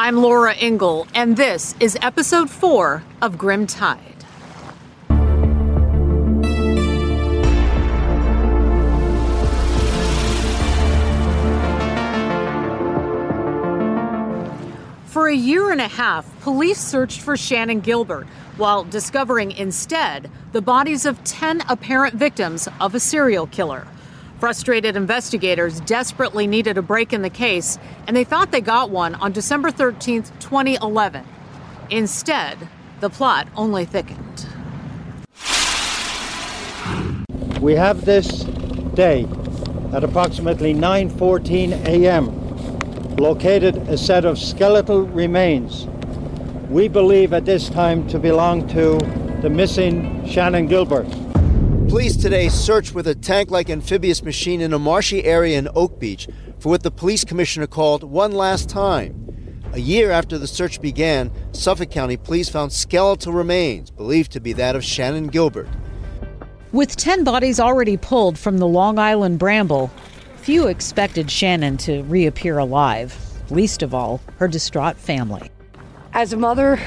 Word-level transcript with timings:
I'm 0.00 0.18
Laura 0.18 0.54
Ingle, 0.54 1.08
and 1.12 1.36
this 1.36 1.74
is 1.80 1.98
episode 2.00 2.48
four 2.48 3.02
of 3.20 3.36
Grim 3.36 3.66
Tide. 3.66 3.98
For 15.06 15.26
a 15.26 15.34
year 15.34 15.72
and 15.72 15.80
a 15.80 15.88
half, 15.88 16.32
police 16.42 16.78
searched 16.78 17.20
for 17.20 17.34
Shannan 17.34 17.82
Gilbert 17.82 18.28
while 18.56 18.84
discovering 18.84 19.50
instead 19.50 20.30
the 20.52 20.62
bodies 20.62 21.06
of 21.06 21.24
10 21.24 21.64
apparent 21.68 22.14
victims 22.14 22.68
of 22.80 22.94
a 22.94 23.00
serial 23.00 23.48
killer. 23.48 23.84
Frustrated 24.38 24.94
investigators 24.94 25.80
desperately 25.80 26.46
needed 26.46 26.78
a 26.78 26.82
break 26.82 27.12
in 27.12 27.22
the 27.22 27.30
case, 27.30 27.76
and 28.06 28.16
they 28.16 28.22
thought 28.22 28.52
they 28.52 28.60
got 28.60 28.88
one 28.88 29.16
on 29.16 29.32
December 29.32 29.72
13, 29.72 30.22
2011. 30.38 31.24
Instead, 31.90 32.68
the 33.00 33.10
plot 33.10 33.48
only 33.56 33.84
thickened. 33.84 34.46
We 37.60 37.74
have 37.74 38.04
this 38.04 38.44
day 38.94 39.26
at 39.92 40.04
approximately 40.04 40.72
9:14 40.72 41.72
a.m. 41.86 43.16
located 43.16 43.76
a 43.88 43.98
set 43.98 44.24
of 44.24 44.38
skeletal 44.38 45.02
remains. 45.02 45.88
We 46.70 46.86
believe 46.86 47.32
at 47.32 47.44
this 47.44 47.68
time 47.68 48.06
to 48.08 48.20
belong 48.20 48.68
to 48.68 48.98
the 49.42 49.50
missing 49.50 50.22
Shannan 50.26 50.68
Gilbert. 50.68 51.08
Police 51.88 52.18
today 52.18 52.50
searched 52.50 52.94
with 52.94 53.06
a 53.06 53.14
tank 53.14 53.50
like 53.50 53.70
amphibious 53.70 54.22
machine 54.22 54.60
in 54.60 54.74
a 54.74 54.78
marshy 54.78 55.24
area 55.24 55.58
in 55.58 55.70
Oak 55.74 55.98
Beach 55.98 56.28
for 56.58 56.68
what 56.68 56.82
the 56.82 56.90
police 56.90 57.24
commissioner 57.24 57.66
called 57.66 58.04
one 58.04 58.32
last 58.32 58.68
time. 58.68 59.62
A 59.72 59.80
year 59.80 60.10
after 60.10 60.36
the 60.36 60.46
search 60.46 60.82
began, 60.82 61.32
Suffolk 61.52 61.90
County 61.90 62.18
police 62.18 62.50
found 62.50 62.74
skeletal 62.74 63.32
remains 63.32 63.90
believed 63.90 64.32
to 64.32 64.40
be 64.40 64.52
that 64.52 64.76
of 64.76 64.82
Shannan 64.82 65.32
Gilbert. 65.32 65.66
With 66.72 66.94
10 66.94 67.24
bodies 67.24 67.58
already 67.58 67.96
pulled 67.96 68.38
from 68.38 68.58
the 68.58 68.68
Long 68.68 68.98
Island 68.98 69.38
bramble, 69.38 69.90
few 70.36 70.66
expected 70.66 71.28
Shannan 71.28 71.78
to 71.80 72.02
reappear 72.02 72.58
alive, 72.58 73.16
least 73.50 73.82
of 73.82 73.94
all, 73.94 74.20
her 74.36 74.46
distraught 74.46 74.98
family. 74.98 75.50
As 76.12 76.34
a 76.34 76.36
mother, 76.36 76.78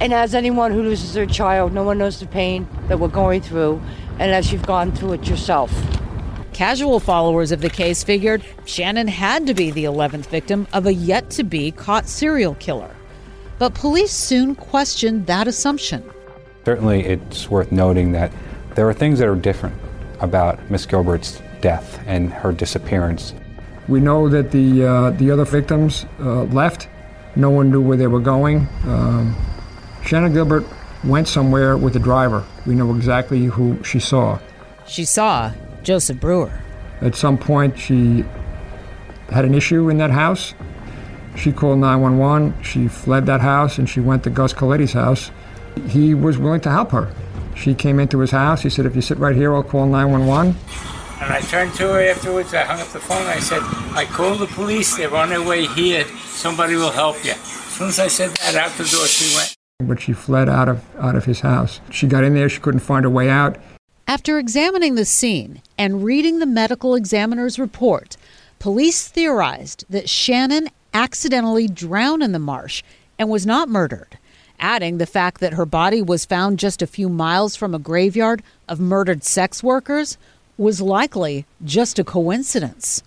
and 0.00 0.12
as 0.12 0.34
anyone 0.34 0.72
who 0.72 0.82
loses 0.82 1.14
their 1.14 1.26
child, 1.26 1.72
no 1.72 1.84
one 1.84 1.98
knows 1.98 2.18
the 2.18 2.26
pain 2.26 2.68
that 2.88 2.98
we're 2.98 3.08
going 3.08 3.42
through 3.42 3.80
unless 4.20 4.52
you've 4.52 4.66
gone 4.66 4.92
through 4.92 5.14
it 5.14 5.28
yourself. 5.28 5.72
Casual 6.52 6.98
followers 6.98 7.52
of 7.52 7.60
the 7.60 7.70
case 7.70 8.02
figured 8.02 8.42
Shannan 8.64 9.08
had 9.08 9.46
to 9.46 9.54
be 9.54 9.70
the 9.70 9.84
11th 9.84 10.26
victim 10.26 10.66
of 10.72 10.86
a 10.86 10.92
yet 10.92 11.30
to 11.30 11.44
be 11.44 11.70
caught 11.70 12.08
serial 12.08 12.56
killer. 12.56 12.90
But 13.58 13.74
police 13.74 14.12
soon 14.12 14.54
questioned 14.54 15.26
that 15.26 15.46
assumption. 15.46 16.02
Certainly, 16.64 17.04
it's 17.04 17.48
worth 17.48 17.72
noting 17.72 18.12
that 18.12 18.32
there 18.74 18.88
are 18.88 18.92
things 18.92 19.18
that 19.20 19.28
are 19.28 19.36
different 19.36 19.76
about 20.20 20.58
Miss 20.70 20.84
Gilbert's 20.86 21.40
death 21.60 22.00
and 22.06 22.32
her 22.32 22.52
disappearance. 22.52 23.34
We 23.88 24.00
know 24.00 24.28
that 24.28 24.50
the 24.50 24.84
uh, 24.84 25.10
the 25.12 25.30
other 25.30 25.44
victims 25.44 26.06
uh, 26.20 26.42
left. 26.44 26.88
No 27.36 27.50
one 27.50 27.70
knew 27.70 27.80
where 27.80 27.96
they 27.96 28.06
were 28.06 28.20
going. 28.20 28.68
Um, 28.84 29.34
Shannan 30.02 30.32
Gilbert 30.32 30.64
went 31.04 31.28
somewhere 31.28 31.76
with 31.76 31.92
the 31.92 31.98
driver. 31.98 32.44
We 32.66 32.74
know 32.74 32.94
exactly 32.94 33.44
who 33.44 33.82
she 33.84 34.00
saw. 34.00 34.38
She 34.86 35.04
saw 35.04 35.52
Joseph 35.82 36.20
Brewer. 36.20 36.52
At 37.00 37.14
some 37.14 37.38
point, 37.38 37.78
she 37.78 38.24
had 39.30 39.44
an 39.44 39.54
issue 39.54 39.88
in 39.88 39.98
that 39.98 40.10
house. 40.10 40.54
She 41.36 41.52
called 41.52 41.78
911. 41.78 42.62
She 42.62 42.88
fled 42.88 43.26
that 43.26 43.40
house 43.40 43.78
and 43.78 43.88
she 43.88 44.00
went 44.00 44.24
to 44.24 44.30
Gus 44.30 44.52
Coletti's 44.52 44.92
house. 44.92 45.30
He 45.88 46.14
was 46.14 46.38
willing 46.38 46.60
to 46.62 46.70
help 46.70 46.90
her. 46.90 47.12
She 47.54 47.74
came 47.74 48.00
into 48.00 48.18
his 48.18 48.30
house. 48.30 48.62
He 48.62 48.70
said, 48.70 48.86
If 48.86 48.96
you 48.96 49.02
sit 49.02 49.18
right 49.18 49.36
here, 49.36 49.54
I'll 49.54 49.62
call 49.62 49.86
911. 49.86 50.56
And 51.20 51.32
I 51.32 51.40
turned 51.40 51.74
to 51.74 51.88
her 51.92 52.00
afterwards. 52.00 52.54
I 52.54 52.62
hung 52.62 52.80
up 52.80 52.88
the 52.88 53.00
phone. 53.00 53.26
I 53.26 53.40
said, 53.40 53.60
I 53.94 54.04
called 54.04 54.38
the 54.38 54.46
police. 54.46 54.96
They're 54.96 55.14
on 55.14 55.30
their 55.30 55.42
way 55.42 55.66
here. 55.66 56.04
Somebody 56.26 56.76
will 56.76 56.92
help 56.92 57.24
you. 57.24 57.32
As 57.32 57.42
soon 57.42 57.88
as 57.88 57.98
I 57.98 58.08
said 58.08 58.30
that, 58.30 58.54
out 58.54 58.70
the 58.72 58.84
door 58.84 59.06
she 59.06 59.36
went. 59.36 59.57
But 59.80 60.00
she 60.00 60.12
fled 60.12 60.48
out 60.48 60.68
of, 60.68 60.84
out 60.98 61.14
of 61.14 61.24
his 61.24 61.38
house. 61.38 61.80
She 61.88 62.08
got 62.08 62.24
in 62.24 62.34
there. 62.34 62.48
She 62.48 62.58
couldn't 62.58 62.80
find 62.80 63.04
a 63.04 63.10
way 63.10 63.30
out. 63.30 63.58
After 64.08 64.36
examining 64.36 64.96
the 64.96 65.04
scene 65.04 65.62
and 65.78 66.02
reading 66.02 66.40
the 66.40 66.46
medical 66.46 66.96
examiner's 66.96 67.60
report, 67.60 68.16
police 68.58 69.06
theorized 69.06 69.84
that 69.88 70.06
Shannan 70.06 70.66
accidentally 70.92 71.68
drowned 71.68 72.24
in 72.24 72.32
the 72.32 72.40
marsh 72.40 72.82
and 73.20 73.28
was 73.28 73.46
not 73.46 73.68
murdered, 73.68 74.18
adding 74.58 74.98
the 74.98 75.06
fact 75.06 75.40
that 75.40 75.52
her 75.54 75.66
body 75.66 76.02
was 76.02 76.24
found 76.24 76.58
just 76.58 76.82
a 76.82 76.86
few 76.88 77.08
miles 77.08 77.54
from 77.54 77.72
a 77.72 77.78
graveyard 77.78 78.42
of 78.68 78.80
murdered 78.80 79.22
sex 79.22 79.62
workers 79.62 80.18
was 80.56 80.80
likely 80.80 81.46
just 81.64 82.00
a 82.00 82.04
coincidence. 82.04 83.04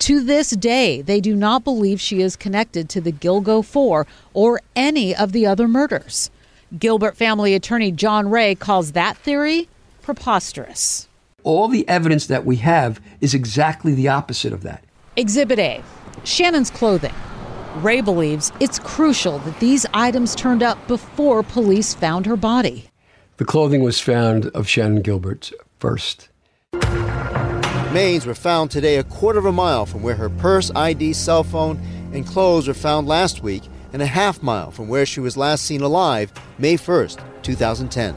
To 0.00 0.22
this 0.22 0.50
day, 0.50 1.02
they 1.02 1.20
do 1.20 1.34
not 1.34 1.64
believe 1.64 2.00
she 2.00 2.22
is 2.22 2.36
connected 2.36 2.88
to 2.90 3.00
the 3.00 3.12
Gilgo 3.12 3.64
Four 3.64 4.06
or 4.32 4.60
any 4.74 5.14
of 5.14 5.32
the 5.32 5.46
other 5.46 5.66
murders. 5.68 6.30
Gilbert 6.78 7.16
family 7.16 7.54
attorney 7.54 7.90
John 7.90 8.30
Ray 8.30 8.54
calls 8.54 8.92
that 8.92 9.16
theory 9.18 9.68
preposterous. 10.02 11.08
All 11.42 11.68
the 11.68 11.86
evidence 11.88 12.26
that 12.26 12.44
we 12.44 12.56
have 12.56 13.00
is 13.20 13.34
exactly 13.34 13.92
the 13.94 14.08
opposite 14.08 14.52
of 14.52 14.62
that. 14.62 14.84
Exhibit 15.16 15.58
A 15.58 15.82
Shannan's 16.24 16.70
clothing. 16.70 17.14
Ray 17.76 18.00
believes 18.00 18.52
it's 18.60 18.78
crucial 18.78 19.38
that 19.40 19.60
these 19.60 19.84
items 19.92 20.34
turned 20.34 20.62
up 20.62 20.86
before 20.88 21.42
police 21.42 21.94
found 21.94 22.26
her 22.26 22.36
body. 22.36 22.90
The 23.36 23.44
clothing 23.44 23.82
was 23.82 24.00
found 24.00 24.46
of 24.46 24.66
Shannan 24.66 25.02
Gilbert 25.02 25.52
first. 25.78 26.28
Remains 27.88 28.26
were 28.26 28.34
found 28.34 28.70
today 28.70 28.96
a 28.96 29.02
quarter 29.02 29.38
of 29.38 29.46
a 29.46 29.50
mile 29.50 29.86
from 29.86 30.02
where 30.02 30.14
her 30.14 30.28
purse, 30.28 30.70
ID, 30.76 31.14
cell 31.14 31.42
phone, 31.42 31.80
and 32.12 32.26
clothes 32.26 32.68
were 32.68 32.74
found 32.74 33.08
last 33.08 33.42
week, 33.42 33.62
and 33.94 34.02
a 34.02 34.06
half 34.06 34.42
mile 34.42 34.70
from 34.70 34.88
where 34.88 35.06
she 35.06 35.20
was 35.20 35.38
last 35.38 35.64
seen 35.64 35.80
alive 35.80 36.30
May 36.58 36.76
1st, 36.76 37.18
2010. 37.42 38.14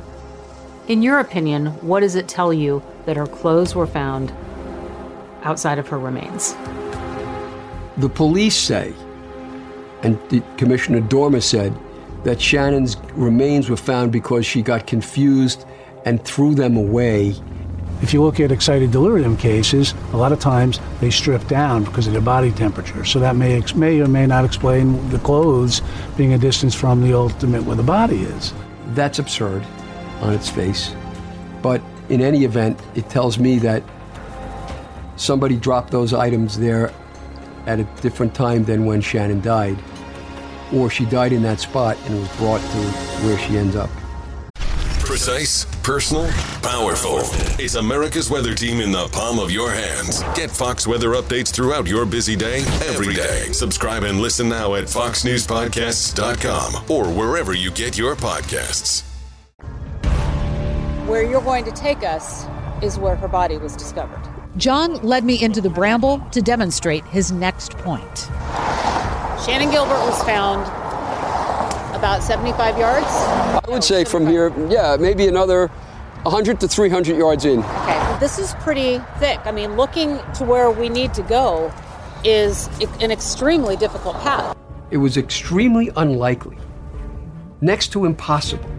In 0.89 1.01
your 1.01 1.19
opinion, 1.19 1.67
what 1.87 2.01
does 2.01 2.15
it 2.15 2.27
tell 2.27 2.51
you 2.51 2.83
that 3.05 3.15
her 3.15 3.25
clothes 3.25 3.73
were 3.73 3.87
found 3.87 4.33
outside 5.43 5.79
of 5.79 5.88
her 5.88 5.97
remains? 5.97 6.53
The 7.95 8.09
police 8.09 8.57
say, 8.57 8.93
and 10.03 10.19
Commissioner 10.57 10.99
Dormer 10.99 11.39
said, 11.39 11.73
that 12.25 12.39
Shannan's 12.39 12.97
remains 13.13 13.69
were 13.69 13.77
found 13.77 14.11
because 14.11 14.45
she 14.45 14.61
got 14.61 14.85
confused 14.85 15.65
and 16.03 16.21
threw 16.25 16.55
them 16.55 16.75
away. 16.75 17.35
If 18.01 18.13
you 18.13 18.23
look 18.23 18.39
at 18.39 18.51
excited 18.51 18.91
delirium 18.91 19.38
cases, 19.38 19.94
a 20.12 20.17
lot 20.17 20.31
of 20.31 20.39
times 20.39 20.79
they 21.00 21.12
strip 21.12 21.47
down 21.47 21.84
because 21.84 22.07
of 22.07 22.13
their 22.13 22.22
body 22.22 22.51
temperature. 22.51 23.06
So 23.06 23.19
that 23.19 23.35
may, 23.35 23.62
may 23.75 24.01
or 24.01 24.07
may 24.07 24.25
not 24.25 24.44
explain 24.44 25.07
the 25.09 25.19
clothes 25.19 25.81
being 26.17 26.34
a 26.34 26.38
distance 26.38 26.73
from 26.73 27.03
the 27.03 27.13
ultimate 27.13 27.63
where 27.63 27.75
the 27.75 27.84
body 27.84 28.23
is. 28.23 28.53
That's 28.88 29.19
absurd 29.19 29.63
on 30.22 30.34
its 30.34 30.50
face. 30.50 30.95
But 31.62 31.81
in 32.09 32.22
any 32.22 32.44
event, 32.44 32.79
it 32.95 33.07
tells 33.07 33.38
me 33.38 33.59
that 33.59 33.84
somebody 35.16 35.56
dropped 35.56 35.91
those 35.91 36.12
items 36.12 36.57
there 36.57 36.91
at 37.68 37.79
a 37.79 37.83
different 38.01 38.33
time 38.33 38.63
than 38.63 38.85
when 38.85 39.01
Shannan 39.01 39.44
died. 39.44 39.78
Or 40.73 40.89
she 40.89 41.06
died 41.06 41.33
in 41.33 41.44
that 41.44 41.59
spot 41.59 41.97
and 42.06 42.19
was 42.19 42.35
brought 42.38 42.62
to 42.62 42.78
where 43.28 43.38
she 43.38 43.57
ends 43.57 43.75
up. 43.75 43.91
Precise, 45.11 45.66
personal, 45.83 46.25
powerful. 46.61 47.17
It's 47.61 47.75
America's 47.75 48.29
weather 48.29 48.55
team 48.55 48.79
in 48.79 48.94
the 48.94 49.09
palm 49.09 49.39
of 49.39 49.51
your 49.51 49.69
hands? 49.69 50.24
Get 50.36 50.50
Fox 50.50 50.88
weather 50.88 51.09
updates 51.09 51.51
throughout 51.51 51.86
your 51.86 52.06
busy 52.06 52.38
day, 52.38 52.59
every 52.88 53.13
day. 53.13 53.51
Subscribe 53.51 54.03
and 54.03 54.21
listen 54.21 54.47
now 54.47 54.75
at 54.75 54.86
foxnewspodcasts.com 54.86 56.89
or 56.89 57.13
wherever 57.13 57.53
you 57.53 57.71
get 57.71 57.97
your 57.97 58.15
podcasts. 58.15 59.03
Where 61.07 61.30
you're 61.30 61.41
going 61.41 61.65
to 61.65 61.71
take 61.71 62.06
us 62.06 62.45
is 62.81 62.97
where 62.97 63.18
her 63.18 63.27
body 63.27 63.57
was 63.57 63.75
discovered. 63.75 64.21
John 64.56 64.94
led 65.01 65.25
me 65.25 65.44
into 65.44 65.59
the 65.59 65.69
bramble 65.69 66.19
to 66.31 66.41
demonstrate 66.41 67.03
his 67.07 67.33
next 67.33 67.77
point. 67.80 68.30
Shannan 69.41 69.71
Gilbert 69.71 70.06
was 70.06 70.24
found 70.24 70.81
about 72.01 72.24
75 72.24 72.80
yards. 72.80 73.06
I 73.06 73.62
would 73.68 73.83
say 73.83 74.03
from 74.06 74.25
here, 74.25 74.51
yeah, 74.71 74.98
maybe 75.00 75.27
another 75.27 75.68
100 76.24 76.59
to 76.62 76.68
300 76.68 77.15
yards 77.15 77.45
in. 77.45 77.59
Okay, 77.59 78.18
this 78.19 78.39
is 78.39 78.56
pretty 78.56 78.98
thick. 79.19 79.39
I 79.45 79.51
mean, 79.51 79.77
looking 79.77 80.18
to 80.33 80.44
where 80.44 80.71
we 80.71 80.89
need 80.89 81.13
to 81.13 81.21
go 81.21 81.71
is 82.24 82.69
an 83.01 83.12
extremely 83.12 83.75
difficult 83.75 84.15
path. 84.21 84.57
It 84.89 84.98
was 84.98 85.15
extremely 85.15 85.92
unlikely, 85.95 86.57
next 87.62 87.89
to 87.89 88.06
impossible, 88.06 88.71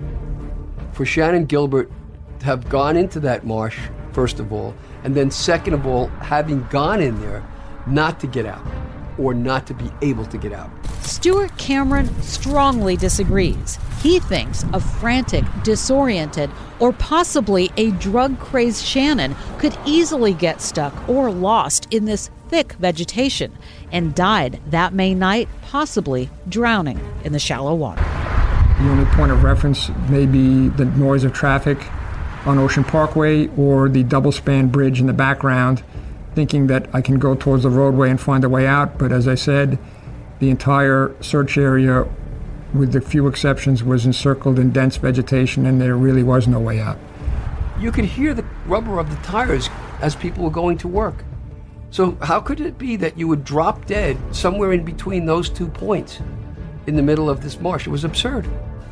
for 0.90 1.04
Shannan 1.04 1.46
Gilbert 1.46 1.92
to 2.40 2.46
have 2.46 2.68
gone 2.68 2.96
into 2.96 3.20
that 3.20 3.46
marsh, 3.46 3.78
first 4.10 4.40
of 4.40 4.52
all, 4.52 4.74
and 5.04 5.14
then 5.14 5.30
second 5.30 5.74
of 5.74 5.86
all, 5.86 6.08
having 6.08 6.66
gone 6.70 7.00
in 7.00 7.20
there, 7.20 7.46
not 7.86 8.18
to 8.18 8.26
get 8.26 8.46
out 8.46 8.66
or 9.18 9.34
not 9.34 9.66
to 9.66 9.74
be 9.74 9.90
able 10.02 10.24
to 10.26 10.38
get 10.38 10.52
out. 10.52 10.70
Stuart 11.02 11.56
Cameron 11.58 12.08
strongly 12.22 12.96
disagrees. 12.96 13.78
He 14.02 14.18
thinks 14.18 14.64
a 14.72 14.80
frantic, 14.80 15.44
disoriented, 15.62 16.50
or 16.80 16.92
possibly 16.92 17.70
a 17.76 17.90
drug 17.92 18.38
crazed 18.38 18.84
Shannan 18.84 19.36
could 19.58 19.76
easily 19.86 20.32
get 20.32 20.60
stuck 20.60 21.08
or 21.08 21.30
lost 21.30 21.86
in 21.92 22.04
this 22.04 22.30
thick 22.48 22.72
vegetation 22.74 23.56
and 23.92 24.14
died 24.14 24.60
that 24.66 24.92
May 24.92 25.14
night, 25.14 25.48
possibly 25.62 26.28
drowning 26.48 27.00
in 27.24 27.32
the 27.32 27.38
shallow 27.38 27.74
water. 27.74 28.02
The 28.02 28.88
only 28.90 29.04
point 29.12 29.30
of 29.30 29.44
reference 29.44 29.90
may 30.08 30.26
be 30.26 30.68
the 30.68 30.84
noise 30.84 31.24
of 31.24 31.32
traffic 31.32 31.78
on 32.44 32.58
Ocean 32.58 32.82
Parkway 32.82 33.46
or 33.56 33.88
the 33.88 34.02
double 34.02 34.32
span 34.32 34.68
bridge 34.68 35.00
in 35.00 35.06
the 35.06 35.12
background, 35.12 35.84
thinking 36.34 36.66
that 36.68 36.88
I 36.92 37.00
can 37.00 37.18
go 37.18 37.34
towards 37.34 37.62
the 37.62 37.70
roadway 37.70 38.10
and 38.10 38.20
find 38.20 38.44
a 38.44 38.48
way 38.48 38.66
out. 38.66 38.98
But 38.98 39.12
as 39.12 39.28
I 39.28 39.34
said, 39.34 39.78
the 40.38 40.50
entire 40.50 41.14
search 41.20 41.56
area, 41.56 42.06
with 42.74 42.94
a 42.96 43.00
few 43.00 43.26
exceptions, 43.26 43.82
was 43.84 44.06
encircled 44.06 44.58
in 44.58 44.70
dense 44.70 44.96
vegetation 44.96 45.66
and 45.66 45.80
there 45.80 45.96
really 45.96 46.22
was 46.22 46.48
no 46.48 46.58
way 46.58 46.80
out. 46.80 46.98
You 47.78 47.92
could 47.92 48.04
hear 48.04 48.34
the 48.34 48.44
rubber 48.66 48.98
of 48.98 49.10
the 49.10 49.16
tires 49.24 49.68
as 50.00 50.14
people 50.14 50.44
were 50.44 50.50
going 50.50 50.78
to 50.78 50.88
work. 50.88 51.24
So, 51.90 52.16
how 52.22 52.40
could 52.40 52.60
it 52.60 52.78
be 52.78 52.96
that 52.96 53.18
you 53.18 53.28
would 53.28 53.44
drop 53.44 53.84
dead 53.84 54.16
somewhere 54.34 54.72
in 54.72 54.82
between 54.82 55.26
those 55.26 55.50
two 55.50 55.68
points 55.68 56.20
in 56.86 56.96
the 56.96 57.02
middle 57.02 57.28
of 57.28 57.42
this 57.42 57.60
marsh? 57.60 57.86
It 57.86 57.90
was 57.90 58.04
absurd. 58.04 58.48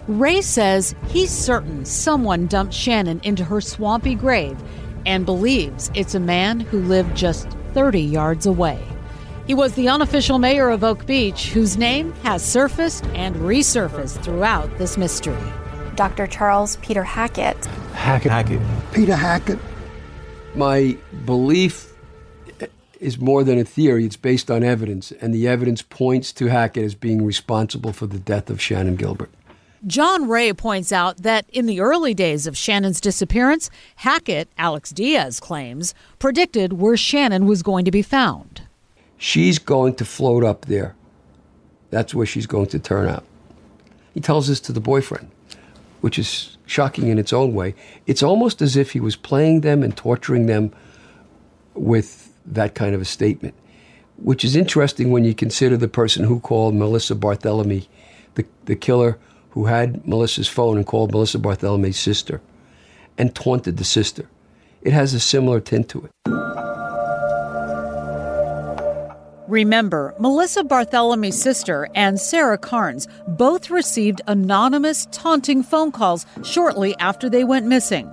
Ray 0.06 0.42
says 0.42 0.94
he's 1.08 1.30
certain 1.30 1.84
someone 1.84 2.46
dumped 2.46 2.74
Shannan 2.74 3.24
into 3.24 3.44
her 3.44 3.60
swampy 3.60 4.14
grave 4.14 4.60
and 5.06 5.24
believes 5.26 5.90
it's 5.94 6.14
a 6.14 6.20
man 6.20 6.60
who 6.60 6.80
lived 6.80 7.16
just 7.16 7.48
30 7.74 8.00
yards 8.00 8.46
away. 8.46 8.82
He 9.46 9.54
was 9.54 9.74
the 9.74 9.88
unofficial 9.88 10.38
mayor 10.38 10.70
of 10.70 10.84
Oak 10.84 11.06
Beach, 11.06 11.50
whose 11.50 11.76
name 11.76 12.12
has 12.22 12.44
surfaced 12.44 13.04
and 13.14 13.34
resurfaced 13.36 14.22
throughout 14.22 14.76
this 14.78 14.96
mystery. 14.96 15.36
Dr. 15.96 16.26
Charles 16.26 16.76
Peter 16.76 17.02
Hackett. 17.02 17.64
Hackett. 17.94 18.30
Hackett. 18.30 18.60
Peter 18.92 19.16
Hackett. 19.16 19.58
My 20.54 20.96
belief 21.24 21.92
is 23.00 23.18
more 23.18 23.42
than 23.42 23.58
a 23.58 23.64
theory, 23.64 24.04
it's 24.04 24.16
based 24.16 24.50
on 24.50 24.62
evidence, 24.62 25.10
and 25.10 25.34
the 25.34 25.48
evidence 25.48 25.82
points 25.82 26.32
to 26.34 26.46
Hackett 26.46 26.84
as 26.84 26.94
being 26.94 27.24
responsible 27.24 27.92
for 27.92 28.06
the 28.06 28.18
death 28.18 28.50
of 28.50 28.58
Shannan 28.58 28.96
Gilbert. 28.96 29.30
John 29.86 30.28
Ray 30.28 30.52
points 30.52 30.92
out 30.92 31.22
that 31.22 31.46
in 31.50 31.64
the 31.64 31.80
early 31.80 32.12
days 32.12 32.46
of 32.46 32.54
Shannan's 32.54 33.00
disappearance, 33.00 33.70
Hackett, 33.96 34.48
Alex 34.58 34.90
Diaz 34.90 35.40
claims, 35.40 35.94
predicted 36.18 36.74
where 36.74 36.96
Shannan 36.96 37.46
was 37.46 37.62
going 37.62 37.86
to 37.86 37.90
be 37.90 38.02
found. 38.02 38.62
She's 39.16 39.58
going 39.58 39.94
to 39.96 40.04
float 40.04 40.44
up 40.44 40.66
there. 40.66 40.94
That's 41.88 42.14
where 42.14 42.26
she's 42.26 42.46
going 42.46 42.66
to 42.68 42.78
turn 42.78 43.08
up. 43.08 43.24
He 44.12 44.20
tells 44.20 44.48
this 44.48 44.60
to 44.60 44.72
the 44.72 44.80
boyfriend, 44.80 45.30
which 46.02 46.18
is 46.18 46.58
shocking 46.66 47.08
in 47.08 47.18
its 47.18 47.32
own 47.32 47.54
way. 47.54 47.74
It's 48.06 48.22
almost 48.22 48.60
as 48.60 48.76
if 48.76 48.92
he 48.92 49.00
was 49.00 49.16
playing 49.16 49.62
them 49.62 49.82
and 49.82 49.96
torturing 49.96 50.46
them 50.46 50.72
with 51.74 52.32
that 52.44 52.74
kind 52.74 52.94
of 52.94 53.00
a 53.00 53.06
statement, 53.06 53.54
which 54.16 54.44
is 54.44 54.56
interesting 54.56 55.10
when 55.10 55.24
you 55.24 55.34
consider 55.34 55.76
the 55.78 55.88
person 55.88 56.24
who 56.24 56.38
called 56.40 56.74
Melissa 56.74 57.14
Barthelemy, 57.14 57.86
the, 58.34 58.44
the 58.66 58.76
killer 58.76 59.18
who 59.50 59.66
had 59.66 60.06
Melissa's 60.06 60.48
phone 60.48 60.76
and 60.76 60.86
called 60.86 61.12
Melissa 61.12 61.38
Barthelemy's 61.38 61.98
sister 61.98 62.40
and 63.18 63.34
taunted 63.34 63.76
the 63.76 63.84
sister. 63.84 64.26
It 64.82 64.92
has 64.92 65.12
a 65.12 65.20
similar 65.20 65.60
tint 65.60 65.88
to 65.90 66.04
it. 66.04 66.10
Remember, 69.48 70.14
Melissa 70.20 70.62
Barthelemy's 70.62 71.40
sister 71.40 71.88
and 71.96 72.20
Sarah 72.20 72.56
Carnes 72.56 73.08
both 73.26 73.68
received 73.68 74.22
anonymous, 74.28 75.08
taunting 75.10 75.64
phone 75.64 75.90
calls 75.90 76.24
shortly 76.44 76.96
after 77.00 77.28
they 77.28 77.42
went 77.42 77.66
missing. 77.66 78.08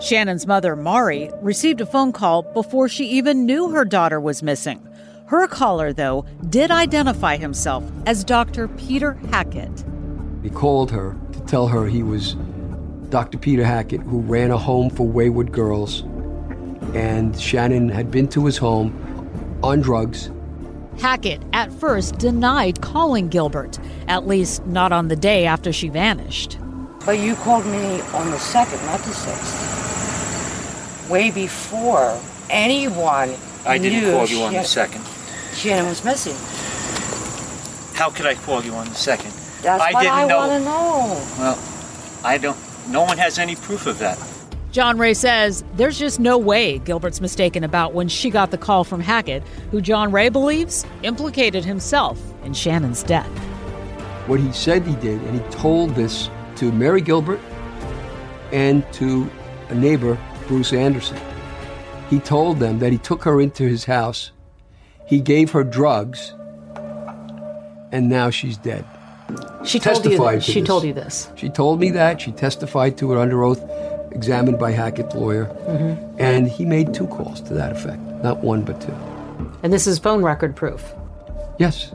Shannan's 0.00 0.48
mother, 0.48 0.74
Mari, 0.74 1.30
received 1.40 1.80
a 1.80 1.86
phone 1.86 2.12
call 2.12 2.42
before 2.42 2.88
she 2.88 3.04
even 3.10 3.46
knew 3.46 3.70
her 3.70 3.84
daughter 3.84 4.20
was 4.20 4.42
missing. 4.42 4.84
Her 5.26 5.46
caller, 5.46 5.92
though, 5.92 6.26
did 6.50 6.70
identify 6.70 7.36
himself 7.36 7.84
as 8.06 8.24
Dr. 8.24 8.68
Peter 8.68 9.14
Hackett. 9.30 9.84
He 10.42 10.50
called 10.50 10.90
her 10.90 11.16
to 11.32 11.40
tell 11.40 11.68
her 11.68 11.86
he 11.86 12.02
was 12.02 12.34
Dr. 13.08 13.38
Peter 13.38 13.64
Hackett, 13.64 14.00
who 14.02 14.20
ran 14.20 14.50
a 14.50 14.58
home 14.58 14.90
for 14.90 15.06
wayward 15.06 15.52
girls, 15.52 16.00
and 16.94 17.34
Shannan 17.34 17.90
had 17.90 18.10
been 18.10 18.28
to 18.28 18.44
his 18.44 18.58
home 18.58 18.92
on 19.62 19.80
drugs. 19.80 20.30
Hackett 20.98 21.40
at 21.52 21.72
first 21.72 22.18
denied 22.18 22.80
calling 22.82 23.28
Gilbert, 23.28 23.78
at 24.08 24.26
least 24.26 24.66
not 24.66 24.92
on 24.92 25.08
the 25.08 25.16
day 25.16 25.46
after 25.46 25.72
she 25.72 25.88
vanished. 25.88 26.58
But 27.06 27.18
you 27.18 27.34
called 27.36 27.66
me 27.66 28.00
on 28.12 28.30
the 28.30 28.36
2nd, 28.36 28.84
not 28.86 29.00
the 29.00 29.10
6th. 29.12 31.10
Way 31.10 31.30
before 31.30 32.20
anyone 32.50 33.34
I 33.64 33.78
didn't 33.78 34.12
call 34.12 34.26
you 34.26 34.42
on 34.42 34.52
the 34.52 34.60
2nd. 34.60 35.11
Shannan 35.52 35.88
was 35.88 36.04
missing. 36.04 36.36
How 37.96 38.10
could 38.10 38.26
I 38.26 38.34
call 38.34 38.64
you 38.64 38.72
on 38.72 38.86
the 38.86 38.94
2nd? 38.94 39.62
That's 39.62 39.82
I 39.82 39.92
what 39.92 40.02
didn't 40.02 40.14
I 40.14 40.26
know. 40.26 40.36
want 40.38 40.52
to 40.52 40.60
know. 40.60 41.26
Well, 41.38 41.58
I 42.24 42.38
don't. 42.38 42.56
No 42.88 43.02
one 43.02 43.16
has 43.18 43.38
any 43.38 43.54
proof 43.54 43.86
of 43.86 43.98
that. 44.00 44.18
John 44.72 44.98
Ray 44.98 45.12
says 45.14 45.62
there's 45.74 45.98
just 45.98 46.18
no 46.18 46.38
way 46.38 46.78
Gilbert's 46.78 47.20
mistaken 47.20 47.62
about 47.62 47.92
when 47.92 48.08
she 48.08 48.30
got 48.30 48.50
the 48.50 48.58
call 48.58 48.84
from 48.84 49.00
Hackett, 49.00 49.42
who 49.70 49.80
John 49.82 50.10
Ray 50.10 50.30
believes 50.30 50.86
implicated 51.02 51.64
himself 51.64 52.18
in 52.42 52.52
Shannan's 52.52 53.02
death. 53.02 53.28
What 54.26 54.40
he 54.40 54.50
said 54.52 54.86
he 54.86 54.96
did, 54.96 55.20
and 55.22 55.40
he 55.40 55.50
told 55.50 55.90
this 55.94 56.30
to 56.56 56.72
Mari 56.72 57.02
Gilbert 57.02 57.40
and 58.50 58.90
to 58.94 59.30
a 59.68 59.74
neighbor, 59.74 60.18
Bruce 60.48 60.72
Anderson. 60.72 61.18
He 62.08 62.18
told 62.18 62.58
them 62.58 62.78
that 62.78 62.92
he 62.92 62.98
took 62.98 63.22
her 63.24 63.40
into 63.40 63.64
his 63.64 63.84
house, 63.84 64.32
he 65.12 65.20
gave 65.20 65.50
her 65.50 65.62
drugs, 65.62 66.32
and 67.92 68.08
now 68.08 68.30
she's 68.30 68.56
dead. 68.56 68.82
She 69.62 69.78
told 69.78 69.98
you 69.98 70.02
Testified 70.12 70.38
this. 70.38 70.46
to 70.46 70.52
She 70.52 70.60
this. 70.60 70.66
told 70.66 70.84
you 70.84 70.94
this. 70.94 71.28
She 71.36 71.50
told 71.50 71.80
me 71.80 71.90
that. 71.90 72.18
She 72.22 72.32
testified 72.32 72.96
to 72.96 73.12
it 73.12 73.18
under 73.18 73.44
oath, 73.44 73.62
examined 74.12 74.58
by 74.58 74.72
Hackett's 74.72 75.14
lawyer. 75.14 75.44
Mhm. 75.68 75.98
And 76.18 76.48
he 76.48 76.64
made 76.64 76.94
two 76.94 77.06
calls 77.08 77.42
to 77.42 77.52
that 77.52 77.72
effect. 77.72 78.00
Not 78.22 78.38
one, 78.42 78.62
but 78.62 78.80
two. 78.80 78.94
And 79.62 79.70
this 79.70 79.86
is 79.86 79.98
phone 79.98 80.22
record 80.22 80.56
proof. 80.56 80.94
Yes. 81.58 81.92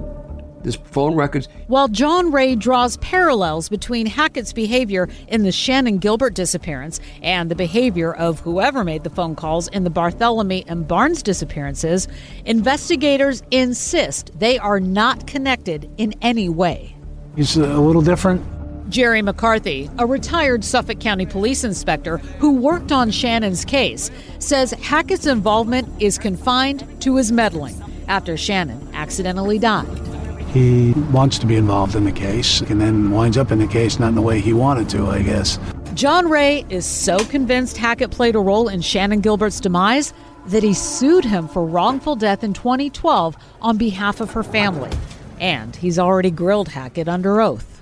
There's 0.68 0.76
phone 0.76 1.16
records. 1.16 1.48
While 1.68 1.88
John 1.88 2.30
Ray 2.30 2.58
draws 2.58 2.98
parallels 2.98 3.70
between 3.70 4.06
Hackett's 4.06 4.52
behavior 4.52 5.08
in 5.30 5.44
the 5.44 5.50
Shannan 5.50 6.02
Gilbert 6.02 6.34
disappearance 6.34 7.00
and 7.22 7.50
the 7.50 7.56
behavior 7.56 8.14
of 8.14 8.42
whoever 8.42 8.84
made 8.84 9.06
the 9.06 9.10
phone 9.10 9.34
calls 9.34 9.70
in 9.70 9.86
the 9.86 9.90
Barthelemy 9.90 10.66
and 10.68 10.86
Barnes 10.86 11.24
disappearances, 11.24 12.10
investigators 12.44 13.44
insist 13.50 14.38
they 14.38 14.60
are 14.60 14.82
not 14.82 15.26
connected 15.26 15.90
in 15.96 16.14
any 16.22 16.50
way. 16.50 16.94
He's 17.38 17.56
a 17.56 17.80
little 17.80 18.02
different. 18.02 18.44
Jerry 18.90 19.22
McCarthy, 19.22 19.90
a 20.00 20.06
retired 20.06 20.66
Suffolk 20.66 21.00
County 21.00 21.26
police 21.26 21.64
inspector 21.64 22.18
who 22.18 22.58
worked 22.58 22.92
on 22.92 23.10
Shannan's 23.10 23.64
case, 23.64 24.12
says 24.40 24.72
Hackett's 24.72 25.28
involvement 25.28 25.88
is 26.02 26.18
confined 26.18 26.86
to 27.04 27.16
his 27.16 27.32
meddling 27.32 27.82
after 28.10 28.34
Shannan 28.34 28.94
accidentally 28.94 29.60
died. 29.60 30.07
He 30.54 30.94
wants 31.12 31.38
to 31.39 31.46
be 31.46 31.56
involved 31.56 31.96
in 31.96 32.06
the 32.06 32.12
case 32.12 32.62
and 32.62 32.80
then 32.80 33.12
winds 33.12 33.38
up 33.38 33.51
in 33.51 33.60
the 33.60 33.68
case 33.68 34.00
not 34.00 34.10
in 34.10 34.16
the 34.16 34.22
way 34.22 34.39
he 34.39 34.54
wanted 34.54 34.89
to, 34.89 35.08
I 35.08 35.22
guess. 35.22 35.60
John 35.94 36.30
Ray 36.30 36.66
is 36.70 36.86
so 36.86 37.18
convinced 37.25 37.77
Hackett 37.77 38.12
played 38.12 38.36
a 38.36 38.39
role 38.39 38.68
in 38.70 38.82
Shannan 38.82 39.22
Gilbert's 39.22 39.60
demise 39.60 40.13
that 40.48 40.63
he 40.63 40.74
sued 40.74 41.25
him 41.25 41.48
for 41.48 41.66
wrongful 41.66 42.16
death 42.16 42.44
in 42.44 42.54
2012 42.54 43.36
on 43.62 43.77
behalf 43.77 44.22
of 44.22 44.32
her 44.32 44.44
family. 44.44 44.92
And 45.39 45.75
he's 45.75 46.00
already 46.00 46.32
grilled 46.32 46.70
Hackett 46.70 47.08
under 47.08 47.42
oath. 47.42 47.82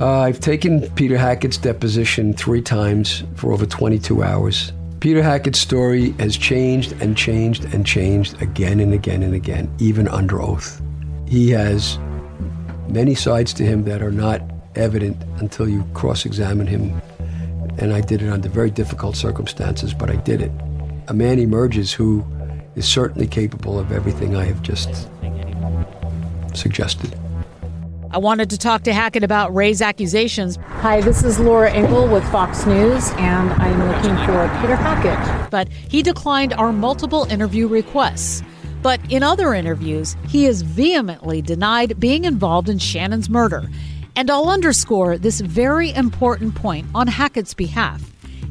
Uh, 0.00 0.20
I've 0.20 0.40
taken 0.40 0.88
Peter 0.90 1.16
Hackett's 1.16 1.56
deposition 1.56 2.34
three 2.34 2.62
times 2.62 3.24
for 3.34 3.52
over 3.52 3.66
22 3.66 4.22
hours. 4.22 4.72
Peter 5.00 5.22
Hackett's 5.22 5.58
story 5.58 6.12
has 6.12 6.36
changed 6.36 6.92
and 7.00 7.16
changed 7.16 7.64
and 7.74 7.86
changed 7.86 8.40
again 8.42 8.80
and 8.80 8.92
again 8.92 9.22
and 9.22 9.34
again, 9.34 9.74
even 9.78 10.08
under 10.08 10.40
oath. 10.40 10.80
He 11.26 11.50
has 11.50 11.98
many 12.88 13.14
sides 13.14 13.52
to 13.54 13.64
him 13.64 13.84
that 13.84 14.02
are 14.02 14.12
not 14.12 14.40
evident 14.76 15.16
until 15.40 15.68
you 15.68 15.84
cross 15.92 16.24
examine 16.24 16.66
him. 16.66 17.00
And 17.78 17.92
I 17.92 18.00
did 18.00 18.22
it 18.22 18.28
under 18.28 18.48
very 18.48 18.70
difficult 18.70 19.16
circumstances, 19.16 19.92
but 19.92 20.10
I 20.10 20.16
did 20.16 20.40
it. 20.40 20.52
A 21.08 21.14
man 21.14 21.38
emerges 21.38 21.92
who 21.92 22.24
is 22.74 22.86
certainly 22.86 23.26
capable 23.26 23.78
of 23.78 23.90
everything 23.90 24.36
I 24.36 24.44
have 24.44 24.62
just 24.62 25.08
suggested. 26.54 27.18
I 28.12 28.18
wanted 28.18 28.48
to 28.50 28.58
talk 28.58 28.82
to 28.84 28.94
Hackett 28.94 29.24
about 29.24 29.54
Ray's 29.54 29.82
accusations. 29.82 30.56
Hi, 30.80 31.00
this 31.00 31.24
is 31.24 31.40
Laura 31.40 31.74
Ingle 31.74 32.08
with 32.08 32.24
Fox 32.30 32.64
News, 32.64 33.10
and 33.18 33.50
I'm 33.54 33.78
looking 33.88 34.16
for 34.24 34.48
Peter 34.60 34.76
Hackett. 34.76 35.50
But 35.50 35.68
he 35.68 36.02
declined 36.02 36.54
our 36.54 36.72
multiple 36.72 37.24
interview 37.24 37.66
requests. 37.66 38.42
But 38.86 39.00
in 39.10 39.24
other 39.24 39.52
interviews, 39.52 40.16
he 40.28 40.44
has 40.44 40.62
vehemently 40.62 41.42
denied 41.42 41.98
being 41.98 42.24
involved 42.24 42.68
in 42.68 42.78
Shannan's 42.78 43.28
murder. 43.28 43.64
And 44.14 44.30
I'll 44.30 44.48
underscore 44.48 45.18
this 45.18 45.40
very 45.40 45.92
important 45.92 46.54
point 46.54 46.86
on 46.94 47.08
Hackett's 47.08 47.52
behalf. 47.52 48.00